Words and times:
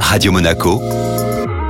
Radio 0.00 0.32
Monaco, 0.32 0.80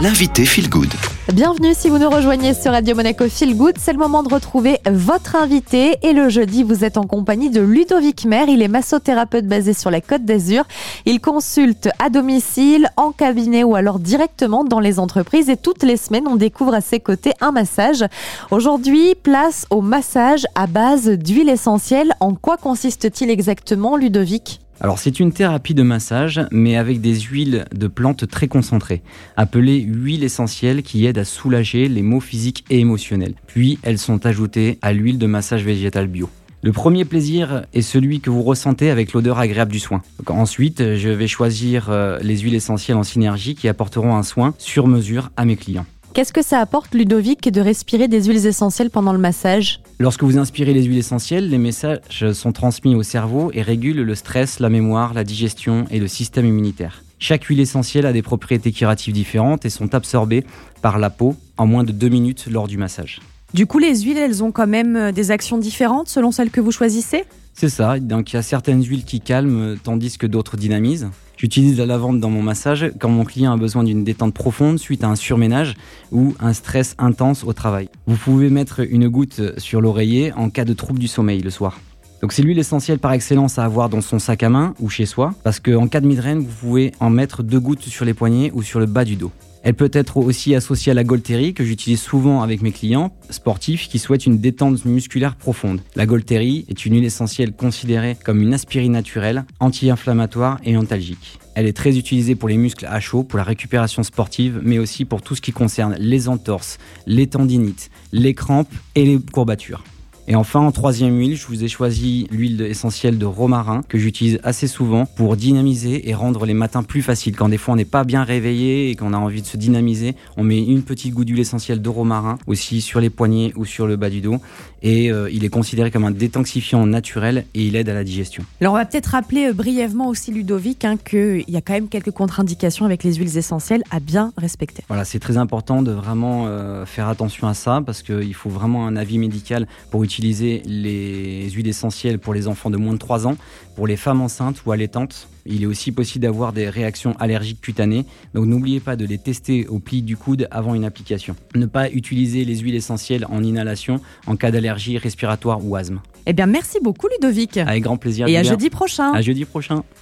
l'invité 0.00 0.44
Feel 0.44 0.68
Good. 0.68 0.92
Bienvenue 1.32 1.74
si 1.74 1.88
vous 1.88 1.98
nous 1.98 2.08
rejoignez 2.08 2.54
sur 2.54 2.72
Radio 2.72 2.94
Monaco 2.94 3.28
Feel 3.28 3.56
Good. 3.56 3.76
C'est 3.78 3.92
le 3.92 3.98
moment 3.98 4.22
de 4.22 4.32
retrouver 4.32 4.78
votre 4.88 5.36
invité. 5.36 5.96
Et 6.02 6.12
le 6.12 6.28
jeudi, 6.28 6.62
vous 6.62 6.84
êtes 6.84 6.96
en 6.96 7.04
compagnie 7.04 7.50
de 7.50 7.60
Ludovic 7.60 8.24
Maire. 8.24 8.48
Il 8.48 8.62
est 8.62 8.68
massothérapeute 8.68 9.46
basé 9.46 9.72
sur 9.72 9.90
la 9.90 10.00
Côte 10.00 10.24
d'Azur. 10.24 10.64
Il 11.04 11.20
consulte 11.20 11.88
à 11.98 12.10
domicile, 12.10 12.88
en 12.96 13.10
cabinet 13.10 13.64
ou 13.64 13.74
alors 13.74 13.98
directement 13.98 14.62
dans 14.62 14.80
les 14.80 14.98
entreprises. 15.00 15.48
Et 15.50 15.56
toutes 15.56 15.82
les 15.82 15.96
semaines, 15.96 16.28
on 16.28 16.36
découvre 16.36 16.74
à 16.74 16.80
ses 16.80 17.00
côtés 17.00 17.32
un 17.40 17.50
massage. 17.50 18.04
Aujourd'hui, 18.50 19.14
place 19.14 19.66
au 19.70 19.80
massage 19.80 20.46
à 20.54 20.66
base 20.66 21.08
d'huile 21.08 21.48
essentielle. 21.48 22.14
En 22.20 22.34
quoi 22.34 22.56
consiste-t-il 22.56 23.30
exactement, 23.30 23.96
Ludovic? 23.96 24.60
Alors 24.80 24.98
c'est 24.98 25.20
une 25.20 25.32
thérapie 25.32 25.74
de 25.74 25.82
massage, 25.82 26.40
mais 26.50 26.76
avec 26.76 27.00
des 27.00 27.18
huiles 27.20 27.64
de 27.74 27.86
plantes 27.86 28.28
très 28.28 28.46
concentrées, 28.48 29.02
appelées 29.36 29.80
huiles 29.80 30.24
essentielles 30.24 30.82
qui 30.82 31.06
aident 31.06 31.18
à 31.18 31.24
soulager 31.24 31.88
les 31.88 32.02
maux 32.02 32.20
physiques 32.20 32.64
et 32.68 32.80
émotionnels. 32.80 33.34
Puis 33.46 33.78
elles 33.82 33.98
sont 33.98 34.26
ajoutées 34.26 34.78
à 34.82 34.92
l'huile 34.92 35.18
de 35.18 35.26
massage 35.26 35.64
végétal 35.64 36.08
bio. 36.08 36.28
Le 36.62 36.72
premier 36.72 37.04
plaisir 37.04 37.64
est 37.74 37.82
celui 37.82 38.20
que 38.20 38.28
vous 38.28 38.42
ressentez 38.42 38.90
avec 38.90 39.12
l'odeur 39.12 39.38
agréable 39.38 39.70
du 39.70 39.78
soin. 39.78 40.02
ensuite, 40.28 40.96
je 40.96 41.08
vais 41.08 41.28
choisir 41.28 41.88
euh, 41.90 42.18
les 42.22 42.38
huiles 42.38 42.54
essentielles 42.54 42.96
en 42.96 43.02
synergie 43.02 43.54
qui 43.54 43.68
apporteront 43.68 44.16
un 44.16 44.22
soin 44.22 44.54
sur 44.58 44.88
mesure 44.88 45.30
à 45.36 45.44
mes 45.44 45.56
clients. 45.56 45.86
Qu'est-ce 46.12 46.32
que 46.32 46.42
ça 46.42 46.60
apporte, 46.60 46.94
Ludovic, 46.94 47.52
de 47.52 47.60
respirer 47.60 48.08
des 48.08 48.24
huiles 48.24 48.46
essentielles 48.46 48.90
pendant 48.90 49.12
le 49.12 49.18
massage? 49.18 49.80
Lorsque 49.98 50.24
vous 50.24 50.36
inspirez 50.36 50.74
les 50.74 50.84
huiles 50.84 50.98
essentielles, 50.98 51.48
les 51.48 51.56
messages 51.56 52.32
sont 52.32 52.52
transmis 52.52 52.94
au 52.94 53.02
cerveau 53.02 53.50
et 53.54 53.62
régulent 53.62 54.02
le 54.02 54.14
stress, 54.14 54.60
la 54.60 54.68
mémoire, 54.68 55.14
la 55.14 55.24
digestion 55.24 55.86
et 55.90 55.98
le 55.98 56.06
système 56.06 56.44
immunitaire. 56.44 57.02
Chaque 57.18 57.44
huile 57.44 57.60
essentielle 57.60 58.04
a 58.04 58.12
des 58.12 58.20
propriétés 58.20 58.72
curatives 58.72 59.14
différentes 59.14 59.64
et 59.64 59.70
sont 59.70 59.94
absorbées 59.94 60.44
par 60.82 60.98
la 60.98 61.08
peau 61.08 61.34
en 61.56 61.66
moins 61.66 61.82
de 61.82 61.92
deux 61.92 62.10
minutes 62.10 62.46
lors 62.50 62.68
du 62.68 62.76
massage. 62.76 63.20
Du 63.54 63.66
coup, 63.66 63.78
les 63.78 64.00
huiles, 64.00 64.18
elles 64.18 64.42
ont 64.42 64.52
quand 64.52 64.66
même 64.66 64.96
euh, 64.96 65.12
des 65.12 65.30
actions 65.30 65.58
différentes 65.58 66.08
selon 66.08 66.30
celles 66.30 66.50
que 66.50 66.60
vous 66.60 66.72
choisissez? 66.72 67.24
C'est 67.54 67.68
ça, 67.68 67.98
donc 67.98 68.32
il 68.32 68.36
y 68.36 68.38
a 68.38 68.42
certaines 68.42 68.84
huiles 68.84 69.04
qui 69.04 69.20
calment 69.20 69.76
tandis 69.82 70.18
que 70.18 70.26
d'autres 70.26 70.56
dynamisent. 70.56 71.08
J'utilise 71.38 71.78
la 71.78 71.86
lavande 71.86 72.18
dans 72.20 72.30
mon 72.30 72.42
massage 72.42 72.92
quand 72.98 73.08
mon 73.08 73.24
client 73.24 73.52
a 73.52 73.56
besoin 73.56 73.84
d'une 73.84 74.04
détente 74.04 74.34
profonde 74.34 74.78
suite 74.78 75.04
à 75.04 75.08
un 75.08 75.16
surménage 75.16 75.74
ou 76.12 76.34
un 76.40 76.52
stress 76.52 76.94
intense 76.98 77.44
au 77.44 77.52
travail. 77.52 77.88
Vous 78.06 78.16
pouvez 78.16 78.50
mettre 78.50 78.80
une 78.80 79.08
goutte 79.08 79.58
sur 79.58 79.80
l'oreiller 79.80 80.32
en 80.32 80.50
cas 80.50 80.64
de 80.64 80.72
trouble 80.72 80.98
du 80.98 81.08
sommeil 81.08 81.40
le 81.40 81.50
soir. 81.50 81.78
Donc 82.22 82.32
c'est 82.32 82.42
l'huile 82.42 82.58
essentielle 82.58 82.98
par 82.98 83.12
excellence 83.12 83.58
à 83.58 83.64
avoir 83.64 83.88
dans 83.88 84.00
son 84.00 84.18
sac 84.18 84.42
à 84.42 84.48
main 84.48 84.74
ou 84.80 84.88
chez 84.88 85.06
soi, 85.06 85.34
parce 85.44 85.60
qu'en 85.60 85.86
cas 85.86 86.00
de 86.00 86.06
migraine, 86.06 86.38
vous 86.38 86.54
pouvez 86.60 86.92
en 87.00 87.10
mettre 87.10 87.42
deux 87.42 87.60
gouttes 87.60 87.82
sur 87.82 88.04
les 88.04 88.14
poignets 88.14 88.50
ou 88.54 88.62
sur 88.62 88.80
le 88.80 88.86
bas 88.86 89.04
du 89.04 89.16
dos. 89.16 89.32
Elle 89.62 89.74
peut 89.74 89.90
être 89.92 90.18
aussi 90.18 90.54
associée 90.54 90.92
à 90.92 90.94
la 90.94 91.02
Golterie 91.02 91.52
que 91.52 91.64
j'utilise 91.64 92.00
souvent 92.00 92.40
avec 92.40 92.62
mes 92.62 92.70
clients 92.70 93.12
sportifs 93.30 93.88
qui 93.88 93.98
souhaitent 93.98 94.24
une 94.24 94.38
détente 94.38 94.84
musculaire 94.84 95.34
profonde. 95.34 95.80
La 95.96 96.06
Golterie 96.06 96.64
est 96.68 96.86
une 96.86 96.94
huile 96.94 97.04
essentielle 97.04 97.52
considérée 97.52 98.16
comme 98.24 98.40
une 98.40 98.54
aspirine 98.54 98.92
naturelle, 98.92 99.44
anti-inflammatoire 99.58 100.60
et 100.64 100.76
antalgique. 100.76 101.40
Elle 101.56 101.66
est 101.66 101.76
très 101.76 101.98
utilisée 101.98 102.36
pour 102.36 102.48
les 102.48 102.58
muscles 102.58 102.86
à 102.86 103.00
chaud, 103.00 103.24
pour 103.24 103.38
la 103.38 103.42
récupération 103.42 104.04
sportive, 104.04 104.60
mais 104.62 104.78
aussi 104.78 105.04
pour 105.04 105.20
tout 105.20 105.34
ce 105.34 105.40
qui 105.40 105.50
concerne 105.50 105.96
les 105.98 106.28
entorses, 106.28 106.78
les 107.08 107.26
tendinites, 107.26 107.90
les 108.12 108.34
crampes 108.34 108.72
et 108.94 109.04
les 109.04 109.18
courbatures. 109.18 109.82
Et 110.28 110.34
enfin, 110.34 110.58
en 110.58 110.72
troisième 110.72 111.16
huile, 111.16 111.36
je 111.36 111.46
vous 111.46 111.62
ai 111.62 111.68
choisi 111.68 112.26
l'huile 112.32 112.60
essentielle 112.62 113.16
de 113.16 113.26
romarin 113.26 113.82
que 113.88 113.96
j'utilise 113.96 114.40
assez 114.42 114.66
souvent 114.66 115.06
pour 115.06 115.36
dynamiser 115.36 116.08
et 116.08 116.14
rendre 116.14 116.46
les 116.46 116.54
matins 116.54 116.82
plus 116.82 117.00
faciles. 117.00 117.36
Quand 117.36 117.48
des 117.48 117.58
fois 117.58 117.74
on 117.74 117.76
n'est 117.76 117.84
pas 117.84 118.02
bien 118.02 118.24
réveillé 118.24 118.90
et 118.90 118.96
qu'on 118.96 119.12
a 119.12 119.18
envie 119.18 119.40
de 119.40 119.46
se 119.46 119.56
dynamiser, 119.56 120.16
on 120.36 120.42
met 120.42 120.58
une 120.58 120.82
petite 120.82 121.14
goutte 121.14 121.28
d'huile 121.28 121.38
essentielle 121.38 121.80
de 121.80 121.88
romarin 121.88 122.38
aussi 122.48 122.80
sur 122.80 122.98
les 122.98 123.08
poignets 123.08 123.52
ou 123.54 123.64
sur 123.64 123.86
le 123.86 123.94
bas 123.94 124.10
du 124.10 124.20
dos. 124.20 124.40
Et 124.82 125.12
euh, 125.12 125.30
il 125.30 125.44
est 125.44 125.48
considéré 125.48 125.92
comme 125.92 126.04
un 126.04 126.10
détoxifiant 126.10 126.84
naturel 126.86 127.44
et 127.54 127.64
il 127.64 127.76
aide 127.76 127.88
à 127.88 127.94
la 127.94 128.02
digestion. 128.02 128.44
Alors 128.60 128.74
on 128.74 128.76
va 128.76 128.84
peut-être 128.84 129.06
rappeler 129.06 129.46
euh, 129.46 129.52
brièvement 129.52 130.08
aussi 130.08 130.32
Ludovic 130.32 130.84
hein, 130.84 130.96
qu'il 130.96 131.44
y 131.46 131.56
a 131.56 131.60
quand 131.60 131.72
même 131.72 131.88
quelques 131.88 132.10
contre-indications 132.10 132.84
avec 132.84 133.04
les 133.04 133.14
huiles 133.14 133.36
essentielles 133.36 133.84
à 133.92 134.00
bien 134.00 134.32
respecter. 134.36 134.82
Voilà, 134.88 135.04
c'est 135.04 135.20
très 135.20 135.36
important 135.36 135.82
de 135.82 135.92
vraiment 135.92 136.46
euh, 136.46 136.84
faire 136.84 137.08
attention 137.08 137.46
à 137.46 137.54
ça 137.54 137.80
parce 137.86 138.02
qu'il 138.02 138.34
faut 138.34 138.50
vraiment 138.50 138.88
un 138.88 138.96
avis 138.96 139.18
médical 139.18 139.68
pour 139.92 140.02
utiliser 140.02 140.15
utiliser 140.16 140.62
les 140.64 141.50
huiles 141.50 141.68
essentielles 141.68 142.18
pour 142.18 142.32
les 142.32 142.48
enfants 142.48 142.70
de 142.70 142.78
moins 142.78 142.94
de 142.94 142.98
3 142.98 143.26
ans, 143.26 143.36
pour 143.74 143.86
les 143.86 143.96
femmes 143.96 144.22
enceintes 144.22 144.62
ou 144.64 144.72
allaitantes. 144.72 145.28
Il 145.44 145.62
est 145.62 145.66
aussi 145.66 145.92
possible 145.92 146.22
d'avoir 146.22 146.54
des 146.54 146.70
réactions 146.70 147.14
allergiques 147.20 147.60
cutanées, 147.60 148.06
donc 148.32 148.46
n'oubliez 148.46 148.80
pas 148.80 148.96
de 148.96 149.04
les 149.04 149.18
tester 149.18 149.66
au 149.66 149.78
pli 149.78 150.00
du 150.00 150.16
coude 150.16 150.48
avant 150.50 150.74
une 150.74 150.84
application. 150.84 151.36
Ne 151.54 151.66
pas 151.66 151.90
utiliser 151.90 152.46
les 152.46 152.56
huiles 152.56 152.74
essentielles 152.74 153.26
en 153.28 153.42
inhalation 153.42 154.00
en 154.26 154.36
cas 154.36 154.50
d'allergie 154.50 154.96
respiratoire 154.96 155.62
ou 155.62 155.76
asthme. 155.76 156.00
Eh 156.24 156.32
bien, 156.32 156.46
merci 156.46 156.78
beaucoup 156.82 157.08
Ludovic. 157.08 157.58
Avec 157.58 157.82
grand 157.82 157.98
plaisir. 157.98 158.26
Et 158.26 158.38
à 158.38 158.42
jeudi 158.42 158.70
prochain. 158.70 159.12
À 159.12 159.20
jeudi 159.20 159.44
prochain. 159.44 159.84